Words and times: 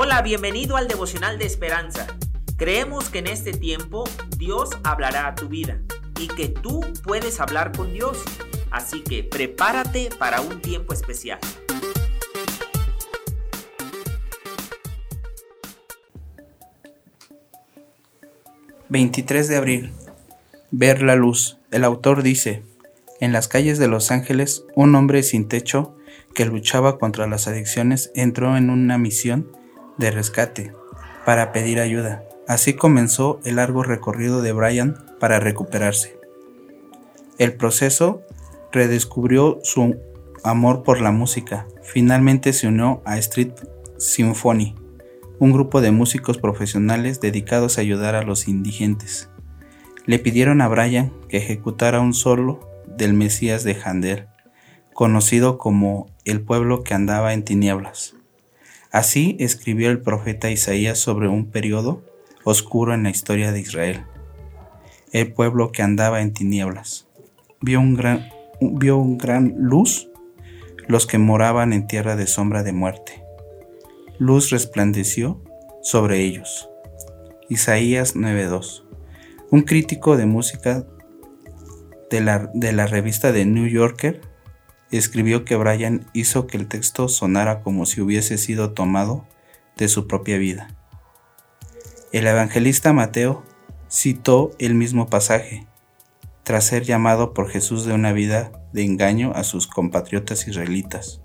Hola, 0.00 0.22
bienvenido 0.22 0.76
al 0.76 0.86
devocional 0.86 1.40
de 1.40 1.46
esperanza. 1.46 2.06
Creemos 2.56 3.10
que 3.10 3.18
en 3.18 3.26
este 3.26 3.50
tiempo 3.50 4.04
Dios 4.36 4.70
hablará 4.84 5.26
a 5.26 5.34
tu 5.34 5.48
vida 5.48 5.80
y 6.20 6.28
que 6.28 6.48
tú 6.48 6.82
puedes 7.02 7.40
hablar 7.40 7.76
con 7.76 7.92
Dios. 7.92 8.22
Así 8.70 9.02
que 9.02 9.24
prepárate 9.24 10.10
para 10.16 10.40
un 10.40 10.62
tiempo 10.62 10.92
especial. 10.92 11.40
...23 18.88 19.48
de 19.48 19.56
abril... 19.56 19.92
Ver 20.70 21.02
la 21.02 21.16
luz. 21.16 21.58
El 21.72 21.82
autor 21.82 22.22
dice... 22.22 22.62
En 23.18 23.32
las 23.32 23.48
calles 23.48 23.80
de 23.80 23.88
Los 23.88 24.12
Ángeles, 24.12 24.64
un 24.76 24.94
hombre 24.94 25.24
sin 25.24 25.48
techo 25.48 25.96
que 26.36 26.44
luchaba 26.44 27.00
contra 27.00 27.26
las 27.26 27.48
adicciones 27.48 28.12
entró 28.14 28.56
en 28.56 28.70
una 28.70 28.96
misión 28.96 29.57
de 29.98 30.10
rescate 30.10 30.72
para 31.24 31.52
pedir 31.52 31.80
ayuda. 31.80 32.24
Así 32.46 32.74
comenzó 32.74 33.40
el 33.44 33.56
largo 33.56 33.82
recorrido 33.82 34.40
de 34.40 34.52
Brian 34.52 34.96
para 35.20 35.40
recuperarse. 35.40 36.18
El 37.36 37.54
proceso 37.54 38.22
redescubrió 38.72 39.58
su 39.62 39.96
amor 40.42 40.82
por 40.82 41.00
la 41.00 41.12
música. 41.12 41.66
Finalmente 41.82 42.52
se 42.52 42.68
unió 42.68 43.02
a 43.04 43.18
Street 43.18 43.52
Symphony, 43.98 44.74
un 45.38 45.52
grupo 45.52 45.80
de 45.80 45.90
músicos 45.90 46.38
profesionales 46.38 47.20
dedicados 47.20 47.78
a 47.78 47.82
ayudar 47.82 48.14
a 48.14 48.22
los 48.22 48.48
indigentes. 48.48 49.28
Le 50.06 50.18
pidieron 50.18 50.62
a 50.62 50.68
Brian 50.68 51.12
que 51.28 51.36
ejecutara 51.36 52.00
un 52.00 52.14
solo 52.14 52.60
del 52.86 53.14
Mesías 53.14 53.62
de 53.62 53.76
Handel, 53.84 54.28
conocido 54.94 55.58
como 55.58 56.06
el 56.24 56.40
pueblo 56.40 56.82
que 56.82 56.94
andaba 56.94 57.34
en 57.34 57.44
tinieblas. 57.44 58.17
Así 58.90 59.36
escribió 59.38 59.90
el 59.90 60.00
profeta 60.00 60.50
Isaías 60.50 60.98
sobre 60.98 61.28
un 61.28 61.50
periodo 61.50 62.02
oscuro 62.44 62.94
en 62.94 63.02
la 63.02 63.10
historia 63.10 63.52
de 63.52 63.60
Israel. 63.60 64.04
El 65.12 65.32
pueblo 65.32 65.72
que 65.72 65.82
andaba 65.82 66.22
en 66.22 66.32
tinieblas 66.32 67.06
vio 67.60 67.80
un 67.80 67.94
gran, 67.94 68.30
vio 68.60 68.96
un 68.96 69.18
gran 69.18 69.54
luz 69.58 70.08
los 70.86 71.06
que 71.06 71.18
moraban 71.18 71.72
en 71.74 71.86
tierra 71.86 72.16
de 72.16 72.26
sombra 72.26 72.62
de 72.62 72.72
muerte. 72.72 73.22
Luz 74.18 74.50
resplandeció 74.50 75.42
sobre 75.82 76.20
ellos. 76.20 76.70
Isaías 77.50 78.16
9:2. 78.16 78.84
Un 79.50 79.62
crítico 79.62 80.16
de 80.16 80.26
música 80.26 80.86
de 82.10 82.20
la, 82.22 82.50
de 82.54 82.72
la 82.72 82.86
revista 82.86 83.32
The 83.32 83.44
New 83.44 83.66
Yorker 83.66 84.22
escribió 84.96 85.44
que 85.44 85.56
Brian 85.56 86.06
hizo 86.14 86.46
que 86.46 86.56
el 86.56 86.66
texto 86.66 87.08
sonara 87.08 87.60
como 87.62 87.84
si 87.86 88.00
hubiese 88.00 88.38
sido 88.38 88.72
tomado 88.72 89.26
de 89.76 89.88
su 89.88 90.06
propia 90.06 90.38
vida. 90.38 90.68
El 92.12 92.26
evangelista 92.26 92.92
Mateo 92.92 93.44
citó 93.90 94.52
el 94.58 94.74
mismo 94.74 95.08
pasaje, 95.08 95.66
tras 96.42 96.64
ser 96.64 96.84
llamado 96.84 97.34
por 97.34 97.50
Jesús 97.50 97.84
de 97.84 97.92
una 97.92 98.12
vida 98.12 98.52
de 98.72 98.84
engaño 98.84 99.32
a 99.34 99.44
sus 99.44 99.66
compatriotas 99.66 100.48
israelitas. 100.48 101.20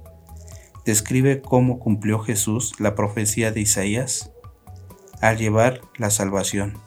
Describe 0.85 1.41
cómo 1.41 1.79
cumplió 1.79 2.19
Jesús 2.19 2.73
la 2.79 2.95
profecía 2.95 3.51
de 3.51 3.61
Isaías 3.61 4.31
al 5.21 5.37
llevar 5.37 5.79
la 5.97 6.09
salvación 6.09 6.77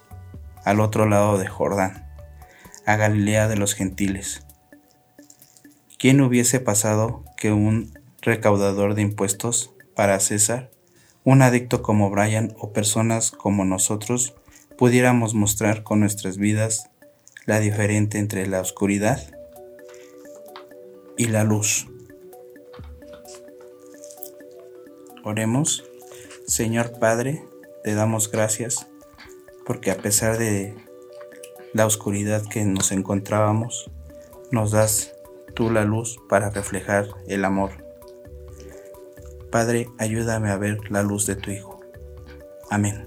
al 0.65 0.81
otro 0.81 1.07
lado 1.07 1.39
de 1.39 1.47
Jordán 1.47 2.07
a 2.85 2.97
Galilea 2.97 3.49
de 3.49 3.57
los 3.57 3.75
gentiles. 3.75 4.46
¿Quién 6.07 6.21
hubiese 6.21 6.61
pasado 6.61 7.25
que 7.37 7.51
un 7.51 7.99
recaudador 8.23 8.95
de 8.95 9.03
impuestos 9.03 9.73
para 9.97 10.21
César, 10.21 10.71
un 11.25 11.43
adicto 11.43 11.83
como 11.83 12.11
Brian 12.11 12.55
o 12.61 12.73
personas 12.73 13.33
como 13.33 13.65
nosotros 13.65 14.37
pudiéramos 14.79 15.35
mostrar 15.35 15.83
con 15.83 15.99
nuestras 15.99 16.37
vidas 16.37 16.91
la 17.45 17.59
diferencia 17.59 18.21
entre 18.21 18.47
la 18.47 18.61
oscuridad 18.61 19.21
y 21.17 21.27
la 21.27 21.43
luz? 21.43 21.89
Oremos. 25.25 25.83
Señor 26.47 27.01
Padre, 27.01 27.43
te 27.83 27.97
damos 27.97 28.31
gracias 28.31 28.87
porque 29.67 29.91
a 29.91 29.97
pesar 29.97 30.39
de 30.39 30.73
la 31.73 31.85
oscuridad 31.85 32.47
que 32.47 32.65
nos 32.65 32.93
encontrábamos, 32.93 33.91
nos 34.53 34.71
das 34.71 35.16
tú 35.57 35.71
la 35.71 35.85
luz 35.85 36.19
para 36.29 36.51
reflejar 36.51 37.09
el 37.27 37.45
amor. 37.45 37.71
Padre, 39.51 39.89
ayúdame 39.99 40.51
a 40.51 40.59
ver 40.59 40.79
la 40.91 41.03
luz 41.03 41.27
de 41.27 41.35
tu 41.35 41.51
Hijo. 41.51 41.81
Amén. 42.71 43.07